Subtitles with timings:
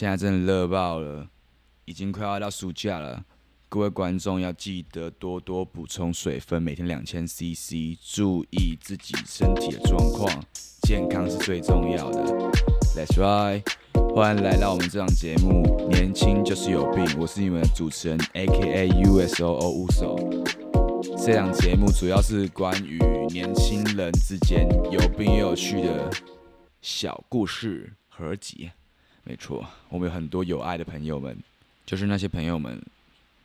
[0.00, 1.28] 现在真的热爆了，
[1.84, 3.22] 已经快要到暑假了。
[3.68, 10.42] 各位观众要记得多多补充水分，每天两千 CC，注意自己身体的状况，
[10.84, 12.24] 健康是最重要的。
[12.96, 13.62] That's right，
[14.14, 17.04] 欢迎来到我们这档节目，年轻就是有病。
[17.18, 20.16] 我是你们的主持人 AKA USOO 乌手。
[21.22, 22.98] 这档节目主要是关于
[23.28, 26.10] 年轻人之间有病又有趣的
[26.80, 28.70] 小故事合集。
[29.30, 31.38] 没错，我们有很多有爱的朋友们，
[31.86, 32.82] 就是那些朋友们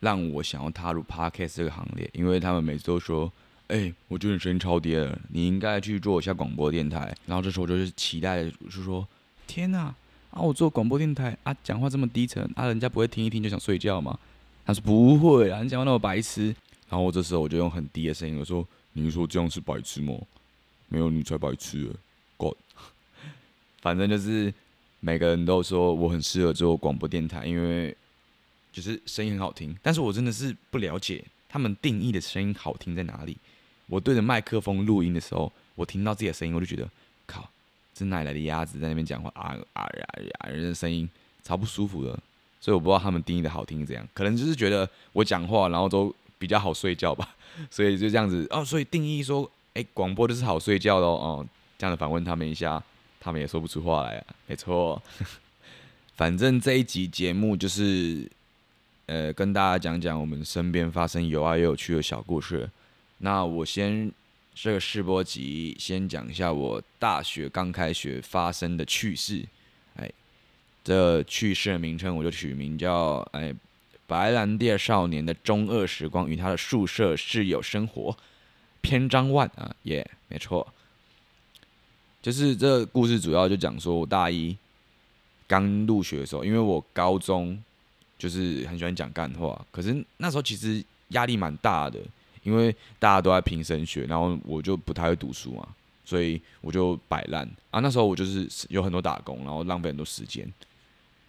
[0.00, 3.32] 让我想要踏入 podcast 这个行列，因为他们每次都说
[3.68, 9.06] ：“哎、我觉得你声音超低了，你应该去做一下广播电台。”然后这时候我就是期待的，就说
[9.46, 9.94] ：“天哪、
[10.32, 14.18] 啊，我做广播电台啊，讲话这么低沉啊，人家不会听一听就想睡觉吗？”
[14.66, 16.46] 他说：“不会啊，你讲话那么白痴。”
[16.90, 20.14] 然后我这时候我就用很低的声音我说：“你说这样是白痴吗？
[20.88, 21.90] 没有，你才白痴欸
[22.36, 22.56] ，God。
[23.80, 24.52] ”反正就是
[25.00, 27.96] 每个人都说我很适合做广播电台，因为
[28.72, 29.76] 就是声音很好听。
[29.82, 33.36] 但是我真的是不了解他们定义的声音好听在哪里。
[33.86, 36.88] 我对着麦克风录音的时候，我听到自己的声音，我就觉得
[37.26, 37.48] 靠，
[37.94, 40.50] 这哪来的鸭子在那边讲话啊啊呀呀！
[40.50, 41.08] 人的声音
[41.42, 42.18] 超不舒服的。
[42.58, 47.36] 所以我不知道他们定义的好听是怎样，可能就是觉得我讲话然后都比较好睡觉吧，
[47.70, 48.64] 所以就这样子哦。
[48.64, 51.10] 所以定义说，哎、广播就是好睡觉的哦。
[51.10, 51.46] 哦，
[51.78, 52.82] 这样子反问他们一下，
[53.26, 54.26] 他们也说不出话来啊。
[54.46, 55.02] 没错，
[56.14, 58.30] 反正这一集节目就是，
[59.06, 62.70] 呃，跟大家讲讲我们身边发生有爱又有趣的小故事。
[63.18, 64.12] 那我先
[64.54, 69.44] 这个试播集先讲一下我大学刚开学发生的趣事。
[69.96, 70.08] 哎，
[70.84, 73.52] 这趣事的名称我就取名叫哎
[74.06, 78.16] 白兰地少年的中二时光与他的宿舍室友生活
[78.80, 80.64] 篇章 one 啊，耶、没错。
[82.26, 84.56] 就是这故事主要就讲说，我大一
[85.46, 87.56] 刚入学的时候，因为我高中
[88.18, 92.00] 就是很喜欢讲干话，可是那时候其实压力蛮大的，
[92.42, 95.68] 因为大家都在拼升学，然后我就不太会读书嘛，
[96.04, 97.78] 所以我就摆烂啊。
[97.78, 100.52] 那时候我就是有很多打工，然后浪费很多时间，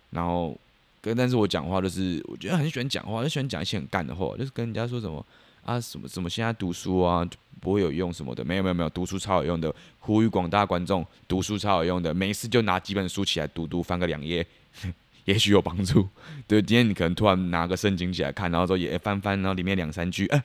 [0.10, 0.58] 然后
[1.00, 5.24] 跟但是我讲话就是我觉得很喜欢讲话，就喜欢讲一些很干的话，就是跟人家说什么
[5.68, 14.46] 啊什么什么现在读书啊就不会有用什么的，没有没有没有，读书超有用的，呼吁广大观众读书超有用的，没事就拿几本书起来读读，翻个两页，
[15.26, 16.08] 也许有帮助。
[16.48, 20.42] 对，今天你可能突然拿个圣经起来看，然后说也翻翻，然后里面两三句，哎、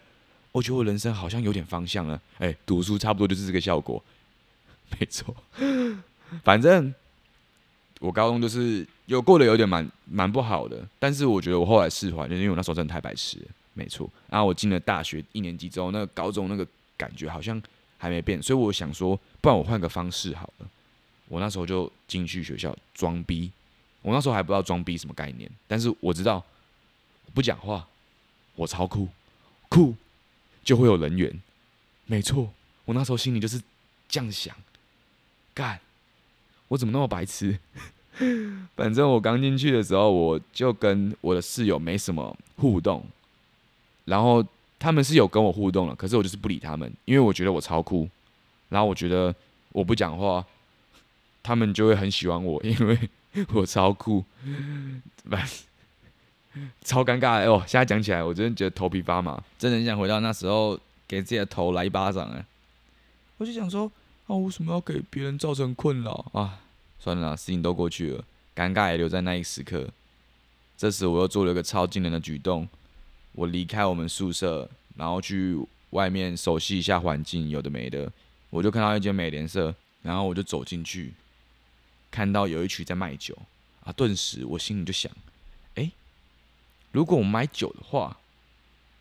[0.51, 4.03] 我觉得我人生好像有点方向了，哎、读书差不多就是这个效果，
[4.99, 5.33] 没错，
[6.43, 6.93] 反正
[8.01, 13.45] 我高中就是有过得有点蛮蛮不好的，但是我觉得我后来释怀，就是因为我那时候真的太白痴了，
[13.75, 14.09] 没错。
[14.29, 16.67] 然后我进了大学一年级之后，那个高中那个
[16.97, 17.61] 感觉好像
[17.99, 20.67] 还没变，所以我想说，不然我换个方式好了。
[21.29, 23.51] 我那时候就进去学校装逼，
[24.03, 26.45] 我那时候还不知道装逼什么概念，但是我知道
[27.33, 27.89] 不讲话，
[28.55, 29.09] 我超酷，
[29.71, 29.95] 酷
[30.63, 31.41] 就会有人缘，
[32.05, 32.53] 没错。
[32.85, 33.63] 我那时候心里就是
[34.09, 34.55] 这样想，
[35.55, 35.81] 干，
[36.69, 37.59] 我怎么那么白痴？
[38.77, 43.07] 反正我刚进去的时候，我就跟我的室友没什么互动，
[44.05, 44.45] 然后
[44.79, 48.09] 他们是有跟我互动了，可是我就是不理他们，因为我觉得我超酷，
[48.69, 49.35] 然后我觉得
[49.71, 50.45] 我不讲话，
[51.43, 52.99] 他们就会很喜欢我，因为
[53.53, 54.25] 我超酷，
[55.29, 55.47] 反
[56.85, 57.63] 超尴尬的哦！
[57.67, 62.45] 现在讲起来，我真的觉得头皮发麻，真的很想回到那时候给自己的头来一巴掌哎！
[63.39, 63.91] 我就想说，
[64.27, 66.61] 啊，为什么要给别人造成困扰啊？
[66.99, 68.25] 算了啦，事情都过去了，
[68.55, 69.89] 尴尬也留在那一时刻。
[70.77, 72.69] 这时我又做了一个超惊人的举动，
[73.33, 75.57] 我离开我们宿舍，然后去
[75.91, 78.11] 外面熟悉一下环境，有的没的，
[78.51, 81.13] 我就看到一间美联社，然后我就走进去，
[82.11, 83.37] 看到有一群在卖酒
[83.85, 85.11] 啊，顿时我心里就想，
[85.75, 85.91] 哎、
[86.91, 88.17] 如果我买酒的话，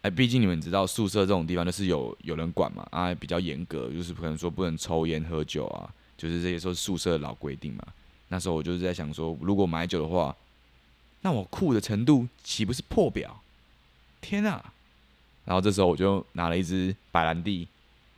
[0.01, 7.83] 哎，毕竟你们知道宿舍这种地方就是有有人管嘛，啊，比较严格，就是可能说不能抽烟喝酒啊，就是这些都是宿舍的老规定嘛。
[8.29, 10.33] 那时候我就是在想说，如果买酒的话，
[11.19, 13.40] 那我酷的程度岂不是破表？
[14.21, 14.73] 天啊！
[15.43, 17.67] 然后这时候我就拿了一支白兰地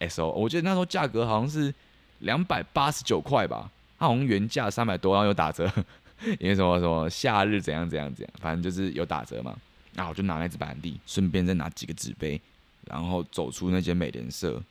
[0.02, 1.74] SO，我记得那时候价格好像是
[2.20, 5.72] 两百八十九块吧，它好像原价三百多，然后有打折，
[6.40, 9.58] 因为什么什么夏日怎样怎样怎样，反正就是有打折嘛。
[9.94, 12.42] 然后我就拿了一支白兰地，顺便再拿几个纸杯，
[12.86, 14.62] 然后走出那间美联社。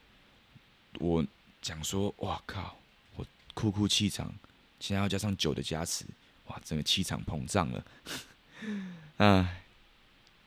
[0.99, 1.25] 我
[1.63, 2.77] 讲说，哇靠，
[3.17, 3.25] 我
[3.55, 4.31] 酷酷气场，
[4.81, 6.05] 现在要加上酒的加持，
[6.49, 7.85] 哇，整个气场膨胀了。
[9.19, 9.62] 唉，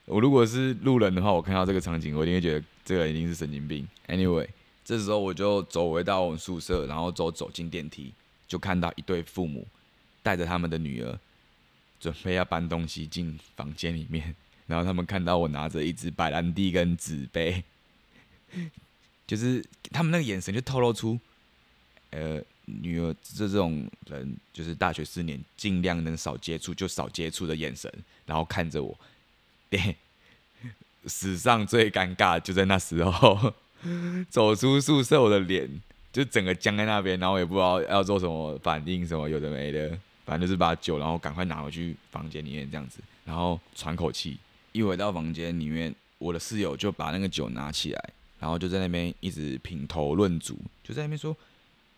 [0.05, 3.87] 我如果是路人的话，我看到这个场景，我一定会觉得这个人一定是神经病。
[4.07, 4.47] Anyway，
[4.83, 8.13] 这时候我就走回到我们宿舍，然后走走进电梯，
[8.47, 9.67] 就看到一对父母
[10.21, 11.19] 带着他们的女儿
[11.99, 14.35] 准备要搬东西进房间里面，
[14.67, 17.63] 然后他们看到我拿着一支白兰地跟纸杯，
[19.25, 21.19] 就是他们那个眼神就透露出，
[22.11, 27.91] 呃，女儿这这种人就是大学四年尽量能少接触就少接触的眼神，
[28.27, 28.95] 然后看着我，
[29.75, 29.95] 对，
[31.07, 33.53] 史上最尴尬就在那时候，
[34.29, 35.69] 走出宿舍我的脸
[36.13, 39.97] 就整个僵在那边，然后也不知道要做什么反应，什么有的没的。
[40.25, 44.37] 反正就是把酒，然后赶快拿回去房间里面这样子，然后喘口气。
[44.71, 51.37] 一回到房间里面，我的室友就把那个酒拿起来，然后就在那边一直品头论足，就在那边说：“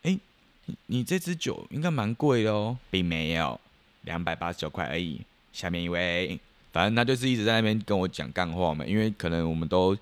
[0.03, 0.19] 哎，
[0.65, 3.57] 你你这支酒应该蛮贵的哦，并没有，
[4.01, 5.21] 两百八十九块而已。”
[5.53, 6.37] 下面一位，
[6.77, 9.97] 反正他就是一直在那边跟我讲干话嘛，因为可能我们都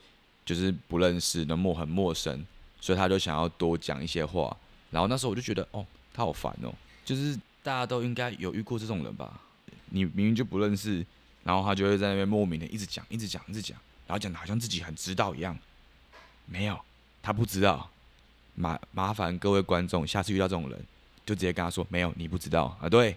[0.46, 2.46] 就是不认识，那陌很陌生，
[2.82, 4.58] 所以他就想要多讲一些话。
[4.92, 6.74] 然后那时候我就觉得，哦，他好烦哦，
[7.06, 7.40] 就是。
[7.64, 9.42] 大家都应该有遇过这种人吧？
[9.90, 11.04] 你明明就不认识，
[11.44, 13.76] 然后他就会在那边莫名的一直讲、一直讲、一直讲，
[14.06, 15.58] 然后讲的好像自己很知道一样。
[16.46, 16.80] 没有，
[17.24, 17.90] 他不知道。
[18.54, 20.80] 麻麻烦各位观众，下次遇到这种人，
[21.26, 23.14] 就直接跟他说：“没有，你不知道啊。”对，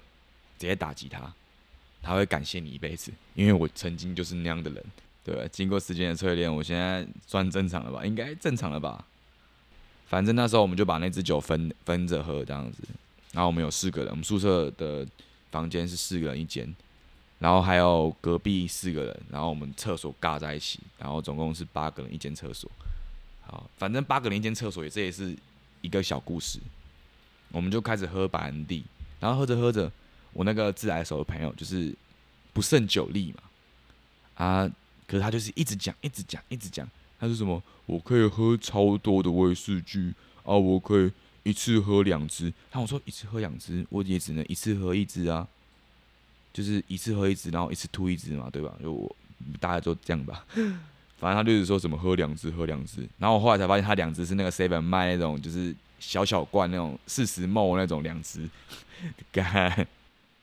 [0.59, 1.31] 直接打击他，
[2.03, 3.13] 他会感谢你一辈子。
[3.35, 4.85] 因为我曾经就是那样的人，
[5.25, 8.05] 对经过时间的淬炼，我现在算正常了吧？
[8.05, 9.05] 应该正常了吧？
[10.07, 12.83] 反正那时候我们就把那支酒分分着喝，这样子。
[13.33, 15.07] 然后我们有四个人，我们宿舍的
[15.51, 16.75] 房间是四个人一间，
[17.39, 22.71] 然后还有隔壁四个人，然后我们厕所尬在一起，然后总共是八个人一间厕所。
[23.47, 25.37] 好，反正八个人一间厕所也这也是
[25.83, 26.59] 一个小故事。
[27.53, 28.83] 我们就开始喝白兰地，
[29.21, 29.93] 然后喝着喝着，
[30.39, 31.93] 我那个自来熟的朋友就是
[32.53, 33.43] 不胜酒力嘛，
[34.47, 34.71] 啊，
[35.09, 36.89] 可是他就是一直讲，一直讲，一直讲，
[37.19, 40.15] 他说什么我可以喝超多的威士忌
[40.45, 41.11] 啊，我可以。
[41.45, 45.49] 一次喝两支，那我说一次喝两支，我也只能一次喝一支啊，
[46.53, 48.75] 就是一次喝一支，然后一次吐一支嘛，对吧？
[48.83, 49.17] 就我
[49.59, 50.45] 大家就这样吧，
[51.19, 58.47] 反正他就是说什么喝两支，喝两支，然后我后来才发现他两支是那个 seven 卖那种，就是小小罐那种四十 ml 那种两支，
[59.33, 59.87] 干，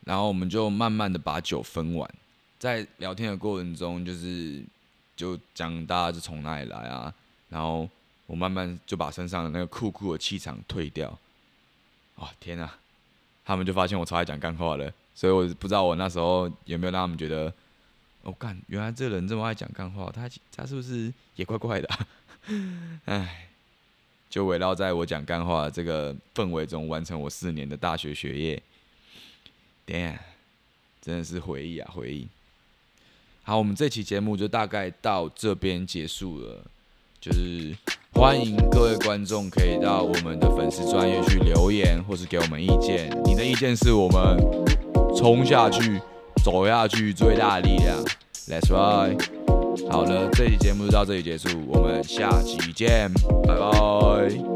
[0.05, 2.09] 然后我们就慢慢的把酒分完，
[2.57, 4.63] 在聊天的过程中，就是
[5.17, 7.13] 就讲大家是从哪里来啊，
[7.49, 7.89] 然后。
[8.27, 11.15] 我慢慢就把身上的那个酷酷的气场退掉。
[12.15, 12.75] 哇，天啊！
[13.45, 17.53] 他们就发现我超爱讲干话了，所以我不知道我那时候有没有让他们觉得，
[18.23, 21.87] 我干，原来这人这么爱讲干话，他他是不是也怪怪的？
[23.05, 23.47] 唉，
[24.27, 28.63] 就围绕在我讲干话这个氛围中完成我四年的大学学业。
[29.87, 30.17] Damn，
[31.01, 32.27] 真的是回忆啊，回忆。
[33.43, 36.63] 好，我们这期节目就大概到这边结束了，
[37.19, 37.75] 就是。
[38.17, 43.09] 欢迎各位观众可以到我们的粉丝专业去留言，或是给我们意见。
[43.25, 44.37] 你的意见是我们
[45.17, 45.99] 冲下去、
[46.41, 48.01] 走下去最大的力量。
[48.47, 49.21] Let's ride！
[49.91, 53.11] 好了，这期节目就到这里结束，我们下期见，
[53.45, 54.54] 拜拜。